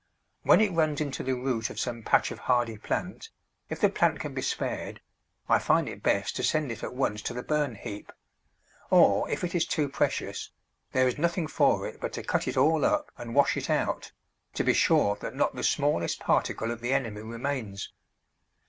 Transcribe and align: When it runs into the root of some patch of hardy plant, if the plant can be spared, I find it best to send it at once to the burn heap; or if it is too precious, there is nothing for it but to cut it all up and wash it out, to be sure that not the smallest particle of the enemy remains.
When 0.41 0.61
it 0.61 0.71
runs 0.71 0.99
into 0.99 1.21
the 1.21 1.35
root 1.35 1.69
of 1.69 1.79
some 1.79 2.01
patch 2.01 2.31
of 2.31 2.39
hardy 2.39 2.75
plant, 2.75 3.29
if 3.69 3.79
the 3.79 3.87
plant 3.87 4.19
can 4.19 4.33
be 4.33 4.41
spared, 4.41 4.99
I 5.47 5.59
find 5.59 5.87
it 5.87 6.01
best 6.01 6.35
to 6.37 6.43
send 6.43 6.71
it 6.71 6.81
at 6.81 6.95
once 6.95 7.21
to 7.21 7.35
the 7.35 7.43
burn 7.43 7.75
heap; 7.75 8.11
or 8.89 9.29
if 9.29 9.43
it 9.43 9.53
is 9.53 9.63
too 9.67 9.87
precious, 9.89 10.49
there 10.91 11.07
is 11.07 11.19
nothing 11.19 11.45
for 11.45 11.85
it 11.87 12.01
but 12.01 12.13
to 12.13 12.23
cut 12.23 12.47
it 12.47 12.57
all 12.57 12.83
up 12.83 13.11
and 13.15 13.35
wash 13.35 13.55
it 13.55 13.69
out, 13.69 14.11
to 14.55 14.63
be 14.63 14.73
sure 14.73 15.17
that 15.17 15.35
not 15.35 15.53
the 15.53 15.61
smallest 15.63 16.19
particle 16.19 16.71
of 16.71 16.81
the 16.81 16.93
enemy 16.93 17.21
remains. 17.21 17.93